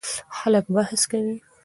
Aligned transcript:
خلک 0.39 0.65
بحث 0.75 1.01
کوي. 1.11 1.35